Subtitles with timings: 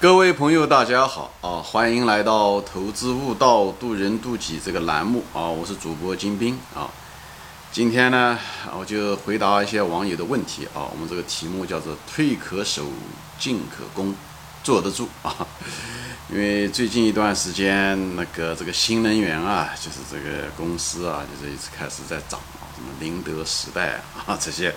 [0.00, 1.60] 各位朋友，大家好啊！
[1.60, 5.42] 欢迎来到《投资悟道，渡人渡己》这个栏目啊！
[5.42, 6.88] 我是主播金兵啊。
[7.70, 8.38] 今天呢，
[8.78, 10.88] 我就回答一些网友的问题啊。
[10.90, 12.86] 我们这个题目叫做“退可守，
[13.38, 14.14] 进可攻，
[14.64, 15.46] 坐得住”啊。
[16.30, 22.40] 因为最近一段时间，那个这个新能源啊，就是这个公司啊，就是一直开始在涨。
[22.80, 24.74] 什么宁德时代啊， 这些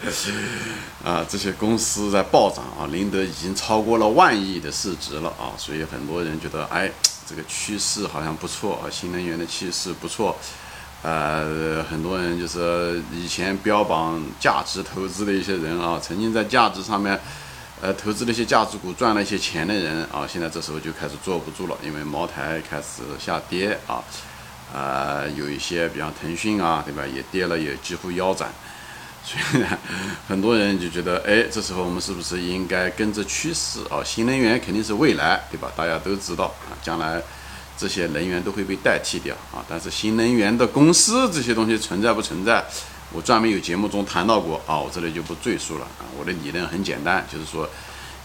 [1.06, 6.92] 啊这些公司在暴涨啊，宁德已经超过了万亿的市值了啊，所以很多人觉得哎，
[7.26, 10.36] 这个趋势好像不错啊，新能源的趋势不错，
[11.02, 17.18] 呃，很多人就是以前标榜价值投资的一些人啊，曾经在价值上面
[17.82, 24.04] 呃投资了一些价值股赚了一些钱的人啊，现在这时候就开始坐不住了，因为茅台开始下跌啊。
[24.72, 27.04] 呃，有一些，比方腾讯啊，对吧？
[27.06, 28.50] 也跌了，也几乎腰斩。
[29.26, 29.68] 所以呢，
[30.28, 34.04] 很多人就觉得，哎，这时候我们是不是应该跟着趋势啊？
[34.04, 35.72] 新能源肯定是未来，对吧？
[35.76, 37.22] 大家都知道啊，将来
[37.78, 39.64] 这些能源都会被代替掉啊。
[39.70, 42.62] 但是新能源的公司这些东西存在不存在？
[43.14, 46.04] 我专门有节目中谈到过啊，我这里就不赘述了啊。
[46.20, 47.70] 我的理论很简单，就是说，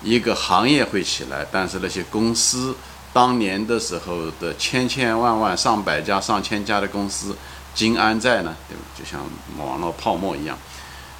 [0.02, 2.74] 一个行业会起来，但是那些公司。
[3.18, 7.36] 当年的时候的千千万万上百家上千家的公司，
[7.74, 8.54] 今安在呢？
[8.68, 8.82] 对吧？
[8.96, 9.20] 就像
[9.58, 10.56] 网络泡沫一样。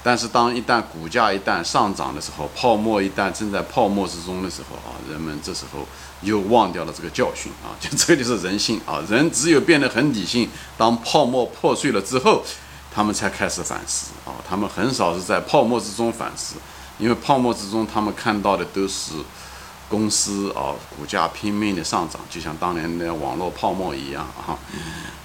[0.01, 5.85] 但是当一旦股价一旦上涨的时候，泡沫一旦正在泡沫之中的时候啊，人们这时候
[6.23, 7.75] 又忘掉了这个教训啊！
[7.81, 9.03] 就这就是人性啊！
[9.11, 12.45] 人只有变得很理性，当泡沫破碎了之后，
[12.95, 14.39] 他们才开始反思啊！
[14.49, 16.55] 他们很少是在泡沫之中反思，
[16.97, 19.15] 因为泡沫之中他们看到的都是。
[19.89, 24.59] 公司啊，股价拼命的上涨，就像当年的网络泡沫一样啊。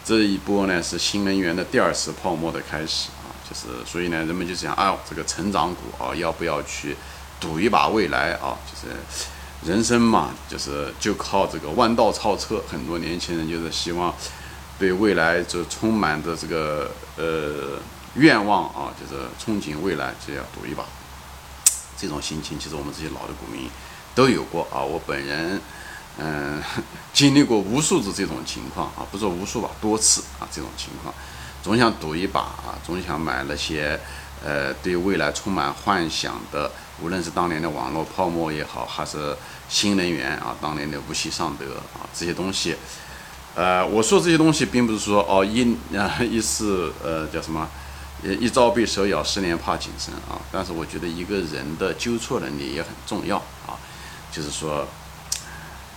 [0.06, 6.96] 这一波呢是新能源的第二次泡沫的开始啊，就是所以呢，人们就想，哎，这个成长股啊，要不要去
[7.40, 8.58] 赌一把未来啊？
[8.66, 8.96] 就是
[9.70, 12.62] 人生嘛，就是就靠这个弯道超车。
[12.70, 14.14] 很多年轻人就是希望
[14.78, 17.80] 对未来就充满着这个呃
[18.16, 20.84] 愿望啊，就是憧憬未来就要赌一把。
[21.98, 23.70] 这种心情，其实我们这些老的股民。
[24.16, 25.60] 都有过啊，我本人，
[26.18, 26.62] 嗯，
[27.14, 31.14] 经历过无数次这种情况啊，不说无数吧，多次啊，这种情况，
[31.64, 34.00] 总想赌一把啊，总想买那些，
[34.44, 36.72] 呃，对未来充满幻想的，
[37.02, 39.36] 无论是当年的网络泡沫也好，还是
[39.68, 42.76] 新能源啊，当年的无锡尚德啊，这些东西，
[43.56, 47.68] 呃，我说这些东西，并不是说哦一啊一次呃叫什么，
[48.24, 53.42] 一朝被蛇咬，十年怕井绳啊，但是我觉得一个人的纠错能力也很重要。
[54.34, 54.88] 就是说，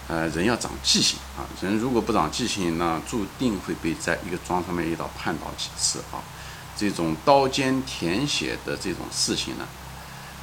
[0.09, 1.49] 呃，人要长记性啊。
[1.63, 6.21] 人如果不长记性，那注定会被在一个桩上面一刀绊倒几次啊。
[6.77, 9.67] 这种刀尖舔血的这种事情呢，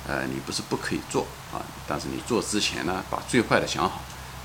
[0.08, 4.02] 呃，你不是不可以做啊，但是你做之前呢，把最坏的想好，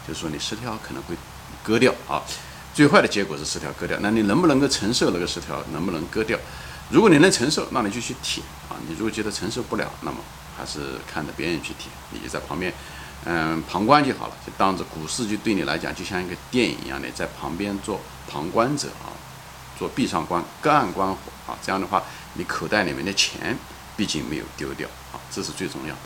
[0.06, 1.16] 就是说你十条可能会
[1.64, 2.22] 割掉啊。
[2.74, 5.64] 最坏的结果是十条割掉，那你能不能够承受那个十条？
[5.72, 6.38] 能不能割掉？
[6.90, 8.76] 如果你能承受，那你就去舔啊。
[8.86, 10.18] 你如果觉得承受不了，那么
[10.56, 12.72] 还是看着别人去舔，你就在旁边。
[13.24, 19.12] 嗯，旁观就好了，就当着股市就对你来讲就像一个电影一样的，在旁边做旁观者啊，
[19.78, 22.02] 做闭上关，隔岸观火啊，这样的话，
[22.34, 23.58] 你口袋里面的钱
[23.96, 26.00] 毕竟没有丢掉啊，这是最重要的。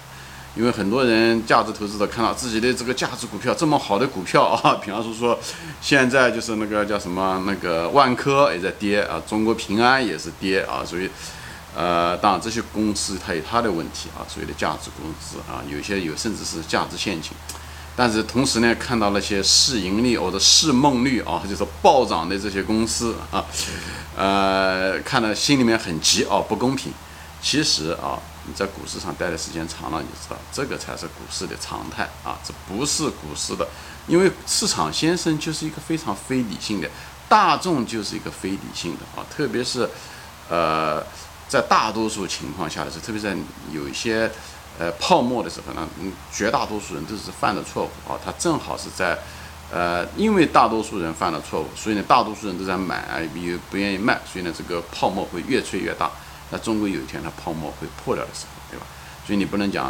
[0.56, 5.38] 因为很多人价值投资者看到自己的这个价值股票这么好的股票啊，比方说说
[5.80, 11.08] 现在就是那个叫什么那个万科也在跌啊，中国平安也是跌啊，所以。
[11.74, 17.32] 呃，当然这些公司它有它的问题啊，所谓的价值公司啊，有些有甚至是价值陷阱。
[17.94, 23.44] 但是同时呢，看到那些市盈率或者市梦率啊，就是暴涨的这些公司啊，
[24.16, 26.92] 呃，看了心里面很急啊，不公平。
[27.42, 33.66] 其实啊，你在股市上待的时间长了，你知道这个才是股市的常态啊，这不是股市的，
[34.06, 36.90] 因为市场先生就是一个非常非理性的，
[37.28, 39.88] 大众就是一个非理性的啊，特别是
[40.48, 41.02] 呃。
[41.52, 43.36] 在大多数情况下的时候，特别在
[43.70, 44.30] 有一些
[44.78, 48.18] 呃泡沫的时候呢，嗯，绝大多数人都是犯的错误啊。
[48.24, 49.18] 他正好是在
[49.70, 56.10] 呃，因为大多数人犯了错误，所以呢，大多数人都在买，又不愿意卖，所以呢，这个泡沫会越吹越大。
[56.50, 58.86] 那终归有一天，它泡沫会破掉的时候，对吧？
[59.26, 59.84] 所以你不能讲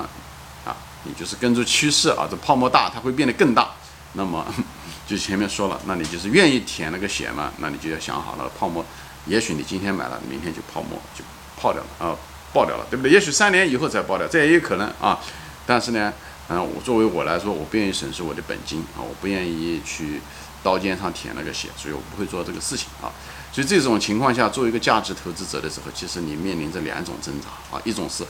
[0.65, 0.75] 啊，
[1.05, 3.71] 你就是跟着趋势啊，这泡沫大，它会变得更大。
[4.15, 4.45] 那么
[5.07, 7.53] 就前面说了，那你就是愿意舔那个血嘛？
[7.59, 8.85] 那你就要想好了，泡沫，
[9.27, 11.23] 也许你今天买了，明天就泡沫就。
[11.63, 12.17] 爆掉了啊，
[12.53, 13.13] 爆掉了，对不对？
[13.13, 15.19] 也许三年以后才爆掉，这也有可能啊。
[15.65, 16.13] 但是呢，
[16.49, 20.21] 嗯，我作为我来说，我不愿意损失我的本金啊，我不愿意去
[20.63, 23.07] 刀尖上舔那个血，所以我不会做这个事情啊。
[23.53, 28.25] 所以这种情况下，作为一个价值投资者的时候，其实你面临着两种挣扎啊，一种是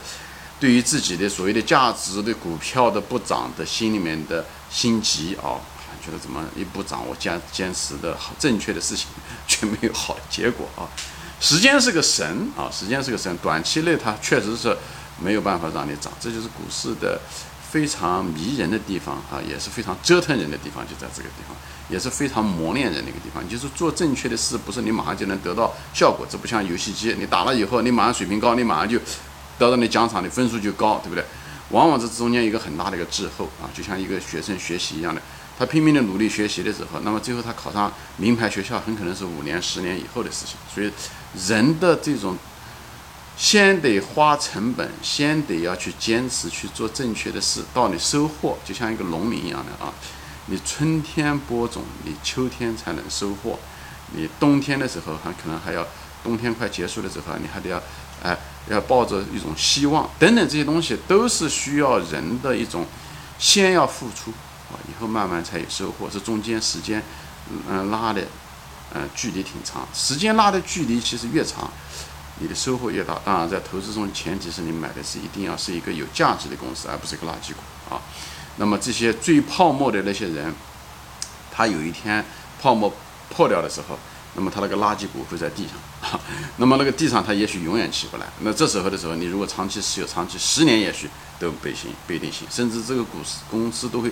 [0.59, 5.57] 对于自己的所谓的价值的股票的不涨的心里面的心急啊，
[6.05, 9.07] 觉得怎么一不涨，我坚坚持的正确的事情
[9.47, 10.85] 却没有好结果啊。
[11.43, 12.25] 时间是个神
[12.55, 14.73] 啊，时间是个神，短期内它确实是
[15.21, 17.19] 没有办法让你涨，这就是股市的
[17.69, 21.53] 非常迷人的地方啊，也是非常折腾人的地方，就在这个地方，
[21.89, 23.45] 也是非常磨练人的一个地方。
[23.49, 28.97] 就是做正确的事，不是你马上就能得到效果，这不像游戏机，你打了以后，你马上水平高，你马上就
[29.59, 31.25] 得到你奖赏，你分数就高，对不对？
[31.71, 35.21] 往往这中间一个很大的一个滞后啊，就像一个学生学习一样的。
[35.59, 40.55] 他拼命的努力学习的时候，那么最后他考上名牌学校，很可能是五年、十年以后的事情。
[40.73, 40.91] 所以，
[41.35, 42.37] 人的这种
[43.35, 49.91] 先得花成本，先得要去坚持去做正确的事，到你收获，就像一个农民一样的啊，
[50.47, 53.57] 你春天播种，你秋天才能收获。
[54.15, 55.85] 你冬天的时候，还可能还要
[56.23, 57.81] 冬天快结束的时候，你还得要
[58.21, 58.37] 哎，
[58.69, 62.85] 要抱着一种希望等等这些东西，都是需要人的一种
[63.39, 64.29] 先要付出
[64.69, 64.77] 啊。
[64.87, 67.01] 以后慢慢才有收获，这中间时间，
[67.67, 68.21] 嗯拉的，
[68.93, 69.87] 嗯距离挺长。
[69.93, 71.71] 时间拉的距离其实越长，
[72.39, 73.19] 你的收获越大。
[73.25, 78.01] 当然，在投资中，前提是你买的是一定要是一个有价值的公司，而不是一个垃圾股啊。
[78.57, 80.53] 那么这些最泡沫的那些人，
[81.51, 82.23] 他有一天
[82.61, 82.93] 泡沫
[83.29, 83.97] 破掉的时候，
[84.35, 86.19] 那么他那个垃圾股会在地上，
[86.57, 88.27] 那么那个地上他也许永远起不来。
[88.41, 94.11] 那这时候的时候，你如果长期持有，长期十年也许都不行，不一定行，甚至这个股市公司都会。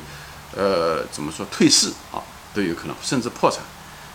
[0.53, 2.19] 呃，怎么说退市啊
[2.53, 3.61] 都有可能，甚至破产，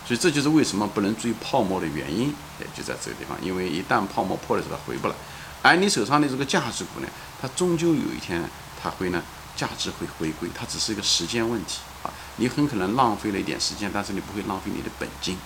[0.07, 3.37] 所以这就是为什么不能追泡沫的原因，也就在这个地方。
[3.43, 5.15] 因为一旦泡沫破的时候，它回不来。
[5.63, 7.09] 而你手上的这个价值股呢，
[7.43, 8.49] 它终究有一天
[8.81, 9.21] 它会呢，
[9.57, 12.11] 价值会回归，它只是一个时间问题啊。
[12.37, 15.37] 你很可能浪费了一点时间，但是你不会浪费你的本金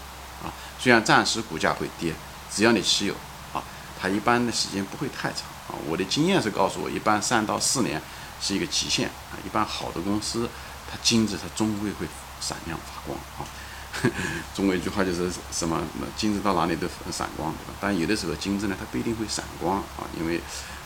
[0.45, 0.53] 啊。
[0.79, 2.13] 虽然暂时股价会跌，
[2.55, 3.15] 只要你持有
[3.55, 3.65] 啊，
[3.99, 5.75] 它一般的时间不会太长啊。
[5.89, 8.03] 我的经验是告诉我，一般三到四年
[8.43, 9.41] 是一个极限啊。
[9.43, 10.47] 一般好的公司。
[10.93, 12.07] 它金子它终归会
[12.41, 13.47] 闪亮发光啊！
[14.55, 15.81] 中国一句话就是什么？
[16.17, 17.75] 金子到哪里都闪光，对吧？
[17.81, 20.41] 但有的时候金子呢，它不一定会闪光啊，因为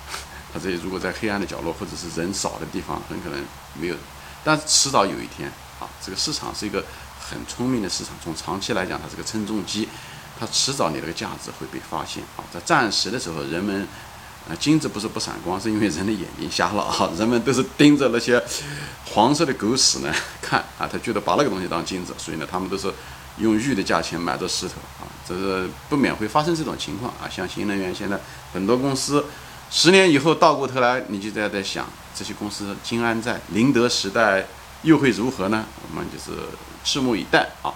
[0.52, 3.96] 它这如果在黑暗的角落或者是人少的地方，很可能没有。
[4.42, 5.48] 但是迟早有一天
[5.80, 6.84] 啊，这个市场是一个
[7.20, 9.88] 很聪明的市场，从长期来讲，它是个称重机，
[10.38, 12.44] 它迟早你那个价值会被发现啊。
[12.52, 13.86] 在暂时的时候，人们。
[14.48, 17.10] 啊，金子不是不闪光，是因为人的眼睛瞎了啊！
[17.16, 18.42] 人们都是盯着那些
[19.06, 22.92] 黄色的狗屎呢看啊，他觉得把那个东西当金子，所以呢，他们都是
[23.38, 27.24] 用玉的价钱买这石头啊，这是不免会发生这种情况啊。
[27.30, 28.20] 像新能源现在
[28.52, 29.24] 很多公司，
[29.70, 34.46] 十年以后倒过头来，你就在在想，这些公司金安在宁德时代
[34.82, 35.64] 又会如何呢？
[35.88, 36.38] 我们就是
[36.84, 37.72] 拭目以待啊。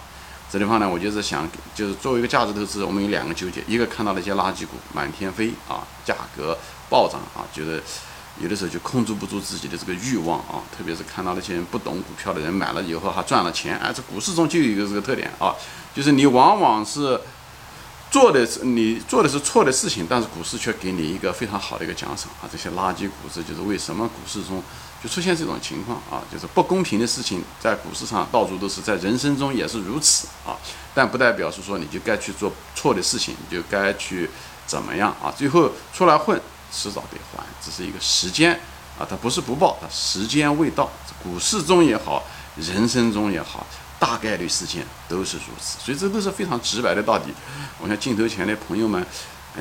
[0.51, 6.57] 这地方呢，我就是想，就是作为一个价值投资，我们有两个纠结：一个看到那些垃圾股满天飞啊，价格
[6.89, 7.81] 暴涨啊，觉得
[8.41, 15.53] 有的时候就控制不住自己的这个欲望啊，特别是看到那些不懂股票的人买了以后还赚了钱，哎，这股市中就有一个这个特点啊，
[15.93, 17.19] 就是你往往是。
[18.11, 22.49] 做的是你做的是错的事情，但是股市却给你一个非常好的一个奖赏啊！
[22.51, 24.63] 这些垃圾股市就是为什么股市中
[25.03, 26.23] 就出现这种情况啊？
[26.31, 30.57] 就是不公平的事情在股市上到处都是，在人生中也是如此啊！
[30.95, 34.27] 但不代表是说你就该去做错的事情，你就该去
[34.65, 35.31] 怎么样啊？
[35.37, 36.41] 最后出来混，
[36.71, 38.59] 迟早得还，只是一个时间
[38.97, 39.05] 啊！
[39.07, 40.89] 它不是不报，它时间未到。
[41.21, 42.23] 股市中也好，
[42.55, 43.67] 人生中也好。
[43.99, 47.33] 大概率事件都是如此，所以这都是非常直白的道理。
[47.79, 49.05] 我想镜头前的朋友们，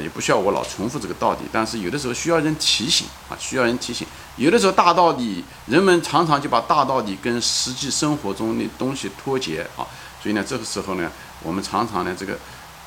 [0.00, 4.06] 也不需要我老重复这个道理，但是有的时候需要人提醒啊，需要人提醒。
[4.36, 9.82] 有的时候大道理，人们常常就把大道理跟实际生活中的东西脱节啊。
[10.22, 11.10] 所以呢，这个时候呢，
[11.42, 12.38] 我们常常呢，这个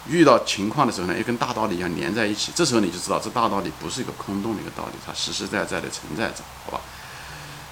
[0.07, 2.53] 遇到情况的时候呢，又跟大道理一样连在一起。
[2.55, 6.79] 这时候你就知道，这大道理不是一个空洞的一个道理，它实实在在的存在着，好吧？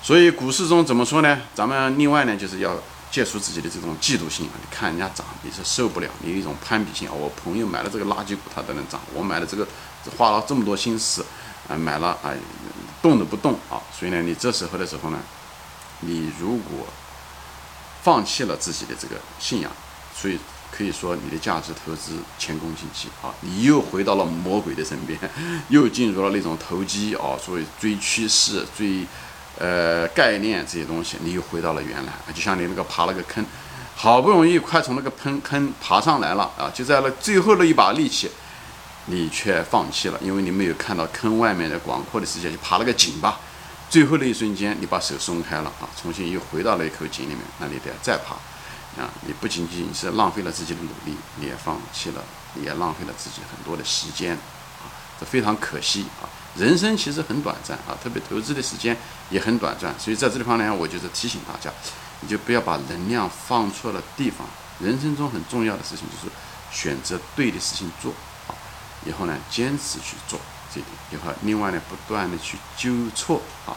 [0.02, 1.40] 所以股市中怎么说呢？
[1.56, 2.76] 咱们另外呢，就是要。
[3.12, 4.54] 借出自己的这种嫉妒心啊！
[4.62, 7.12] 你看人家涨，你是受不了，你有一种攀比心啊！
[7.14, 9.68] 我朋友买了这个垃圾股，他都能涨，我买了这个，
[10.16, 11.26] 花了这么多心思，
[11.68, 12.32] 啊，买了啊，
[13.02, 13.82] 动都不动啊！
[13.92, 15.18] 所以呢，你这时候的时候呢，
[16.02, 16.86] 你如果
[18.04, 19.72] 放弃了自己的这个信仰，
[20.16, 20.38] 所以
[20.72, 23.34] 可以说你的价值投资前功尽弃啊！
[23.42, 25.20] 你又回到了魔鬼的身边，
[25.70, 29.08] 又进入了那种投机啊，所谓追趋势、追。
[29.60, 33.46] 呃，概念这些东西，你又回到了原来，就像你那个爬了个坑，
[33.94, 38.32] 好不容易快从那个坑坑爬上来了啊，就在了最后的一把力气，
[39.08, 43.38] 你却放弃了，因为你没有看到坑外面的广阔的世界，就爬了个井吧，
[43.90, 48.36] 最后的一瞬间，你把手松开了啊，重新又回到了一口井里面，那你得再爬
[49.02, 52.24] 啊，你不仅仅是浪费了自己的努力，你也放弃了，
[52.54, 54.88] 你也浪费了自己很多的时间啊，
[55.20, 56.24] 这非常可惜啊。
[56.60, 58.96] 人生其实很短暂啊，特别投资的时间
[59.30, 61.72] 也很短暂，所以在这地方呢，我就是提醒大家，
[62.20, 64.46] 你就不要把能量放错了地方。
[64.80, 66.32] 人生中很重要的事情就是
[66.72, 68.12] 选择对的事情做
[68.48, 68.56] 啊，
[69.06, 70.40] 以后呢坚持去做
[70.74, 73.72] 这点，以后另外呢不断的去纠错啊。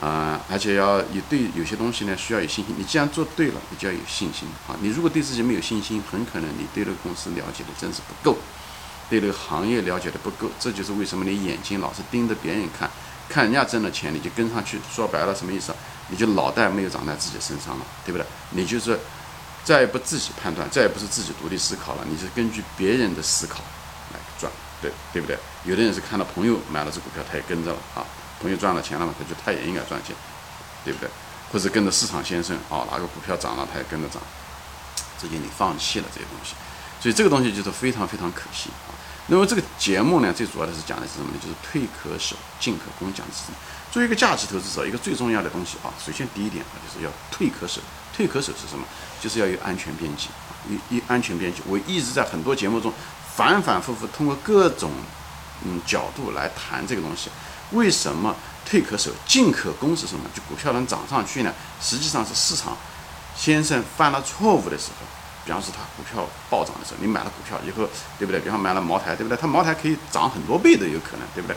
[0.00, 2.74] 啊，而且要有对有些东西呢，需要有信心。
[2.76, 4.74] 你既然做对了，你就要有信心啊。
[4.80, 8.36] 你如果对自己没有信心，很可能你对这个公司了解的真是不够，
[9.12, 10.50] 对这个行业了解的不够。
[10.58, 12.90] 这就是为什么你眼睛老是盯着别人看，
[13.28, 14.80] 看人家挣了钱，你就跟上去。
[14.90, 15.74] 说白了什么意思？
[16.08, 18.26] 你就脑袋没有长在自己身上了，对不对？
[18.50, 18.98] 你就是
[19.62, 23.60] 再也不自己判断，再也不是自己独立思考了，你是根据别人的思考
[24.14, 24.50] 来赚，
[24.80, 25.36] 对对不对？
[25.64, 28.00] 有的人是看到朋友买了这股票，他也跟着了啊。
[28.40, 30.16] 朋友赚了钱了嘛，他就他也应该赚钱，
[30.84, 31.08] 对不对？
[31.52, 34.22] 或者跟着市场先生啊，哪个股票涨了，他也跟着涨，
[35.20, 36.54] 这就你放弃了这些东西，
[37.00, 38.90] 所以这个东西就是非常非常可惜啊。
[39.28, 41.38] 那么这个节目呢，最主要的是讲的是什么呢？
[41.40, 43.56] 就是退可守，进可攻，讲的是什么？
[43.90, 47.80] 作为一个价值投资者，一个最重要的东西啊，首先第一点啊，就是要退可守。
[48.14, 48.84] 退可守是什么？
[49.20, 50.28] 就是要有安全边际，
[50.68, 51.62] 一一安全边际。
[51.66, 52.92] 我一直在很多节目中
[53.34, 54.90] 反反复复通过各种
[55.64, 57.30] 嗯角度来谈这个东西。
[57.70, 58.34] 为什么
[58.66, 60.28] 退可守，进可攻是什么？
[60.34, 61.54] 就股票能涨上去呢？
[61.80, 62.76] 实际上是市场
[63.34, 65.06] 先生犯了错误的时候，
[65.44, 68.40] 比方说它股票暴涨的时候，你买了股票以后，对不对？
[68.40, 69.36] 比方买了茅台，对不对？
[69.36, 71.56] 它茅台可以涨很多倍都有可能，对不对？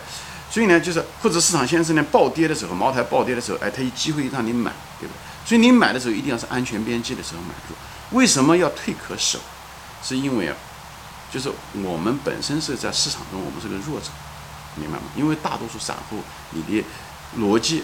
[0.50, 5.18] 所以呢，就是或者市场先生呢暴跌的时候，茅台暴跌的时候，哎，他有机会让你买，对不对？
[5.46, 7.76] 所以你买的时候一定要是安全边际的时候买入。
[8.18, 9.40] 为什么要退可守？
[10.02, 10.54] 是因为，
[11.32, 11.52] 就是
[11.84, 14.08] 我们本身是在市场中，我们是个弱者。
[14.78, 15.04] 明白吗？
[15.16, 16.18] 因为大多数散户，
[16.52, 16.84] 你的
[17.40, 17.84] 逻辑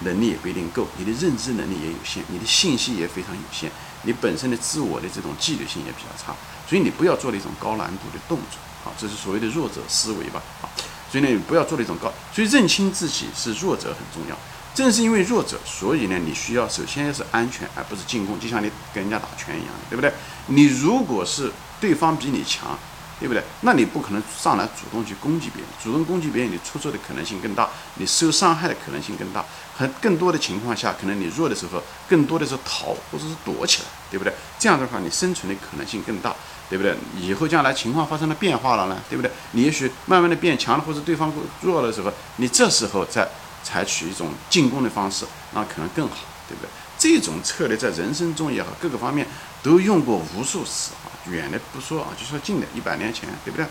[0.00, 3.70] 能力也不一定够，你的认知能力也有限，你的信息也非常有限，
[4.02, 6.34] 你本身的自我的这种纪律性也比较差，
[6.68, 10.70] 所以你不要做那种高难度的动作，好，这是所谓的弱者思维吧，好，
[11.10, 14.36] 所以呢，你不要做那种高，所以认清自己是弱者很重要。
[14.72, 20.12] 正是因为弱者，所以呢，你需要首先是安全，而不是进攻，就像你跟人家打拳一样的，对不对？
[20.46, 22.78] 你如果是对方比你强。
[23.20, 23.42] 对不对？
[23.60, 29.44] 那你不可能上来主动去攻击别人，主动攻击别人，你出错的可能性更大，你受伤害的可能性更大。
[29.76, 34.32] 很更多的情况下，可能你弱的时候，更多的是逃或者是躲起来，对不对？
[34.58, 36.34] 这样的话，你生存的可能性更大，
[36.68, 36.96] 对不对？
[37.20, 39.30] 以后将来情况发生了变化了呢，对不对？
[39.52, 43.28] 你也许慢慢的变强了，或者对方弱的时候，你这时候再
[43.62, 46.16] 采取一种进攻的方式，那可能更好，
[46.48, 46.68] 对不对？
[46.98, 49.26] 这种策略在人生中也好，各个方面
[49.62, 51.10] 都用过无数次啊。
[51.30, 53.66] 远的不说啊，就说近的，一百年前，对不对？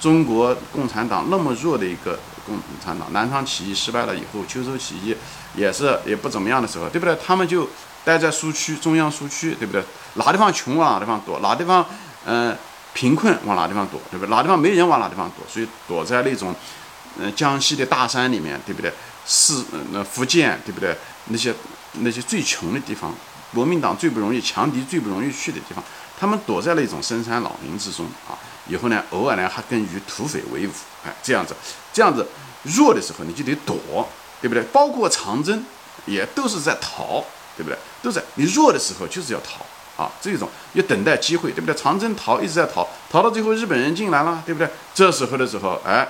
[0.00, 5.16] 中国共产党那么弱的一个共产党，南昌起义失败了以后，秋收起义
[5.54, 7.16] 也是也不怎么样的时候，对不对？
[7.24, 7.68] 他们就
[8.04, 9.84] 待在苏区，中央苏区，对不对？
[10.14, 11.86] 哪地方穷往哪地方躲，哪地方
[12.24, 12.56] 嗯
[12.94, 14.30] 贫困往哪地方躲，对不对？
[14.30, 16.54] 哪地方没人往哪地方躲，所以躲在那种
[17.18, 18.92] 嗯江西的大山里面，对不对？
[19.24, 20.96] 是那福建，对不对？
[21.26, 21.54] 那些
[22.00, 23.14] 那些最穷的地方，
[23.54, 25.82] 国民党最不容易，强敌最不容易去的地方。
[26.18, 30.70] 他们躲在了一种深山老林之中啊，以后呢，偶尔呢还跟与土匪为伍，
[31.04, 31.54] 哎，这样子，
[31.92, 32.26] 这样子
[32.62, 34.08] 弱的时候你就得躲，
[34.40, 34.62] 对不对？
[34.72, 35.64] 包括长征
[36.06, 37.24] 也都是在逃，
[37.56, 37.76] 对不对？
[38.02, 39.64] 都在你弱的时候就是要逃
[40.02, 41.74] 啊，这种要等待机会，对不对？
[41.74, 44.70] 长征逃一直在逃，逃到最后日本人进来了，对不对？
[44.94, 46.08] 这时候的时候，哎。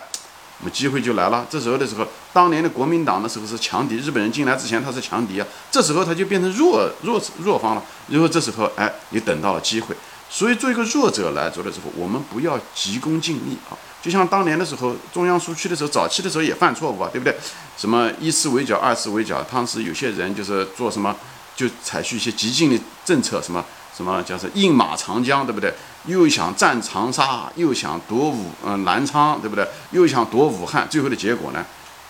[0.62, 1.45] 那么机会就来了。
[1.50, 5.47] 这时候的时候，当年的国民党的时候是强敌，日本人进来之前他是强敌啊。
[5.73, 7.83] 这时候他就变成弱弱弱方了。
[8.09, 9.95] 然后这时候，哎，你等到了机会。
[10.31, 13.76] 所以做一个弱者来做的时候，我们不要急功近利啊。
[14.00, 17.37] 就像当年的时候，中央苏区的时候，早期的时候也犯错误啊，对不对？
[17.76, 21.14] 什么一次围剿，二次围剿，当时有些人就是做什么，
[21.57, 23.64] 就采取一些激进的政策，什么。
[24.02, 25.73] 什么叫做饮马长江，对不对？
[26.06, 29.64] 又想占长沙，又想夺武，嗯，南昌，对不对？
[29.92, 31.64] 又想夺武汉，最后的结果呢？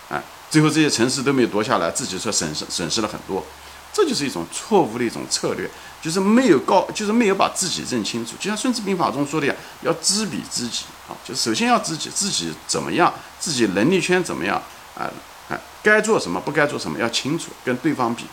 [0.09, 0.19] 哎，
[0.49, 3.45] 最后这些城市都没有夺下来，自己说损失损失了很多，
[3.93, 5.69] 这就是一种错误的一种策略，
[6.01, 8.31] 就是没有告，就是没有把自己认清楚。
[8.39, 14.59] 就像《孙子兵法》中说的呀，要知彼知己啊，就首先要知己，自己怎么样，自己能力圈怎么样
[14.97, 15.05] 啊？
[15.49, 18.25] 哎，该做什么，不该做什么，要清楚，跟对方比。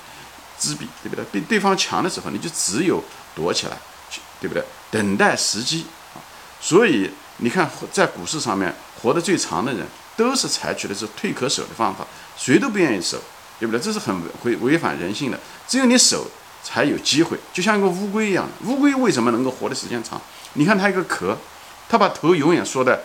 [0.62, 1.24] 知彼，对不对？
[1.32, 3.02] 对对方强的时候，你就只有
[3.34, 3.76] 躲起来，
[4.40, 4.62] 对不对？
[4.90, 6.18] 等待时机啊。
[6.60, 12.06] 所以你看，在股市上面活得最长的人，都是采取的是退可守的方法，
[12.36, 13.18] 谁都不愿意守，
[13.58, 13.80] 对不对？
[13.80, 15.38] 这是很违违反人性的。
[15.66, 16.26] 只有你守，
[16.62, 17.38] 才有机会。
[17.52, 20.20] 就像一个乌龟一样，乌龟为什么能够活的时间长？
[20.54, 21.36] 你看它一个壳，
[21.88, 23.00] 它把头永远缩在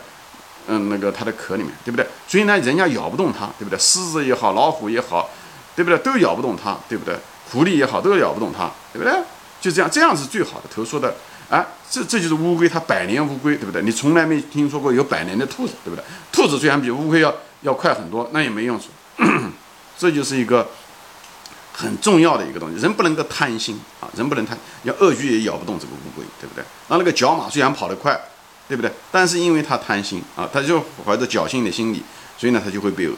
[0.68, 2.06] 嗯那个它的壳里面，对不对？
[2.28, 3.78] 所以呢，人家咬不动它，对不对？
[3.80, 5.30] 狮子也好，老虎也好，
[5.76, 5.98] 对不对？
[6.00, 7.16] 都咬不动它，对不对？
[7.52, 9.14] 狐狸也好，都咬不动它，对不对？
[9.66, 10.70] 就这样，这样是最好的。
[10.72, 11.16] 头说的，
[11.50, 13.82] 啊，这这就是乌龟，它百年乌龟，对不对？
[13.82, 16.06] 你从来没听说过有百年的兔子，对不对？
[16.32, 18.90] 兔子虽然比乌龟要要快很多，那也没用处。
[19.98, 20.70] 这就是一个
[21.74, 26.64] 很重要的一个东西，人不能够贪心啊，人不能贪，要鳄鱼也咬不动这个乌龟，对不对？
[26.90, 28.16] 那那个角马虽然跑得快，
[28.68, 28.92] 对不对？
[29.12, 32.04] 但是因为它贪心啊，它就怀着侥幸的心理，
[32.38, 33.10] 所以呢，它就会被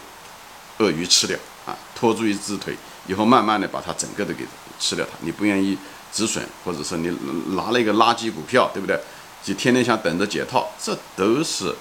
[0.78, 2.74] 鳄鱼吃掉啊，拖住一只腿，
[3.08, 4.46] 以后慢慢的把它整个的给
[4.80, 5.18] 吃掉它。
[5.20, 5.78] 你不愿意
[6.14, 7.10] 止损，或者说你
[7.56, 9.00] 拿了一个垃圾股票，对不对？
[9.44, 11.74] 就天天想等着解套，这都是，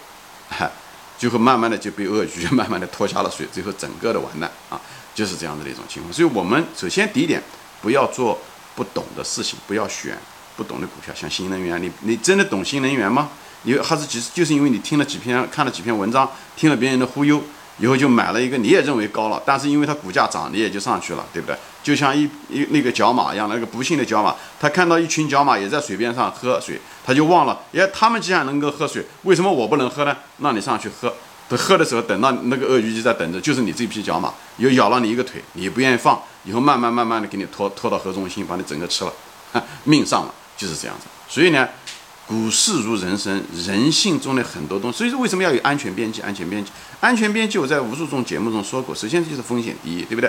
[0.49, 0.71] 哈。
[1.19, 4.79] 就会慢慢的就被鳄鱼慢慢的拖下了水，最后整个的完蛋 啊，
[5.15, 6.13] 就是这样子的一种情况。
[6.13, 7.43] 所以，我们首先第一点，
[7.81, 8.39] 不要做
[8.75, 10.19] 不懂的事情，不要选
[10.59, 13.31] 不懂的股票，像新能源，你你真的懂新能源吗？
[13.63, 17.43] 你还是其实就是因为你听了几篇，看了几篇文章，听了别人的忽悠。
[17.79, 21.57] 以后就买了一个，你也认为高了，但是因为它股价涨，你也就上去了，对不对？
[21.87, 30.17] 就像一一那个角马一样，那个不幸的角马，他看到一群角马也在水边上喝水，他就忘了，耶，他们既然能够喝水，为什么我不能喝呢？
[30.39, 31.15] 那你上去喝，
[31.49, 39.13] 等喝的时候，等到那个鳄鱼就在等着，就是你这批角马又咬了你一个腿，你不愿意放，以后慢慢慢慢的给你拖拖到河中心，把你整个吃了，
[39.85, 41.07] 命丧了，就是这样子。
[41.29, 41.69] 所以呢。
[42.29, 46.21] 股市如人生，人性中的很多东西，所以说为什么要有安全边际？
[46.23, 48.93] 安全边际，安全边际，我在无数种节目中说过。
[48.93, 50.29] 首先就是风险第一，对不对？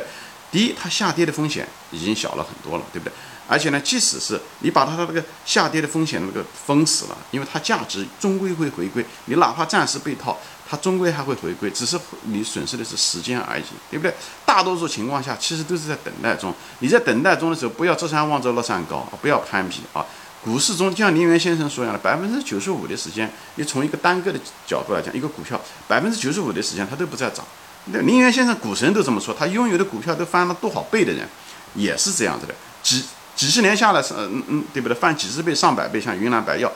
[0.52, 3.14] 第一，它下跌的风险已经小了很多了，对不对？
[3.50, 9.06] 而且呢，即使是你把它的那个下跌的风险那个封死了，因为它价值终归会回归。
[9.26, 10.38] 你哪怕暂时被套，
[10.70, 14.14] 它终归还会回归，只是你损失的是时间而已，对不对？
[14.46, 16.54] 大多数情况下，其实都是在等待中。
[16.80, 20.06] 你在等待中的时候，不要这山望着那山高，不要攀比啊。
[20.44, 27.46] 股市中，就像林园先生说一样的，百分之九十五的时间，你从一个单个的角度来讲，一个股票百分之九十五的时间它都不在涨。
[27.92, 31.28] 那林园先生股神都这么说，他拥有的股票都翻了多少倍的人，
[31.76, 32.54] 也是这样子的。
[32.84, 33.04] 几
[33.36, 34.96] 几十年下来是嗯嗯，对不对？
[34.96, 36.72] 翻几十倍、上百倍，像云南白药，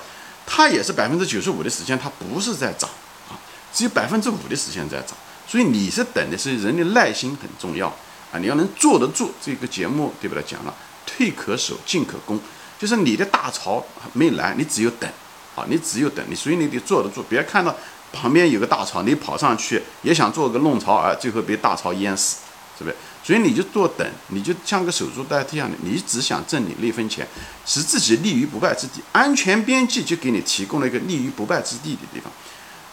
[0.46, 2.89] 它也是百分之九十五的时间它不是在涨
[3.30, 3.36] 啊，
[3.74, 5.18] 只有百分之五的时间在涨。
[5.48, 7.88] 所以你是等的是人的耐心很重要
[8.32, 9.34] 啊，你要能坐得住。
[9.44, 10.44] 这个节目对不对？
[10.44, 10.74] 讲了，
[11.06, 12.39] 退可守，进可攻。
[12.80, 15.10] 就是你的大潮没来，你只有等，
[15.56, 17.76] 啊，你只有等，你所以你得坐得住，别看到
[18.12, 22.38] 旁边有个大潮，你跑上去也想做个弄潮儿，最后被大潮淹死，
[22.78, 22.95] 是不是？
[23.24, 27.28] 所以你就坐等，你就像个守株待兔一样的，你只想挣你那分钱，
[27.65, 32.32] 使自己立于不败之地，安全边际就给你提供了一个立于不败之地的地方。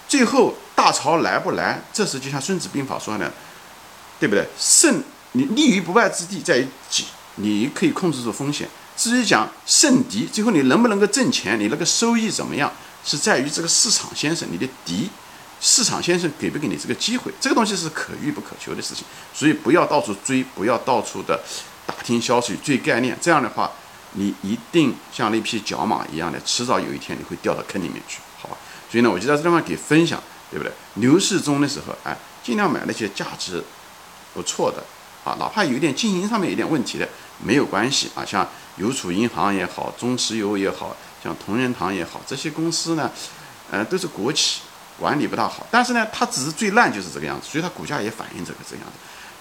[0.07, 3.33] 最后大潮来不来，这时就像孙子兵法说的，
[4.20, 4.46] 对不对？
[4.59, 5.02] 胜
[5.33, 8.68] 你立于不败之地在于己，你可以控制住风险。
[8.96, 12.70] 至于讲胜敌，最后你能不能够挣钱，你那个收益怎么样，
[13.09, 15.09] 是在于这个市场先生，你的敌，
[15.62, 21.40] 市场先生给不给你这个机会，这个东西是可遇不可求的事情，所以不要到处追，不要到处的
[21.87, 23.73] 打听消息、追概念，这样的话，
[24.12, 28.59] 你一定像那匹角马一样的，迟早有一天你会掉到坑里面去，好吧？
[28.90, 30.71] 所以呢，我就在这地方给分享，对不对？
[30.97, 33.64] 牛市中的时候，哎，尽量买那些价值
[34.35, 34.85] 不错的，
[35.25, 37.09] 啊，哪怕有点经营上面有点问题的，
[37.42, 38.47] 没有关系啊，像。
[38.79, 43.11] 邮储银行也好，中石油也好像同仁堂也好，这些公司呢，
[43.70, 44.61] 呃，都是国企，
[44.98, 45.66] 管理不大好。
[45.70, 48.92] 但是呢，它只是最烂就是这个样子，所以它股价也反映这个这样子。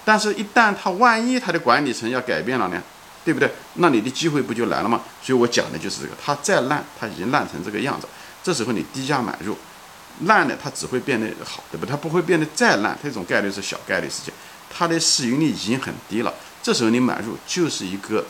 [0.04, 2.82] 但是，一旦它万一它的管理层要改变了呢，
[3.24, 3.48] 对不对？
[3.74, 5.02] 那你的机会不就来了吗？
[5.22, 8.08] 所以我讲的就是这个，它再烂，它已经烂成这个样子，
[8.42, 9.56] 这时候你低价买入，
[10.22, 11.86] 烂的它只会变得好，对不？
[11.86, 14.34] 它不会变得再烂，这种概率是小概率事件，
[14.68, 18.24] 它的市盈率已经很低了，这时候你买入就是一个。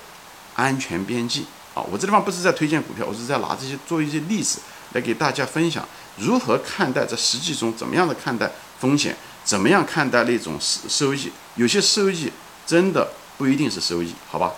[0.59, 1.47] 安全边际
[1.91, 4.61] 我这地方不是在推荐股票，我是在拿这些做一些例子
[4.93, 5.87] 来给大家分享
[6.17, 11.31] 如何看待在实际中怎么样的看待风险，怎么样看待那种收收益。
[11.57, 12.33] 有些收益
[12.67, 14.53] 真的不一定是收益，好吧？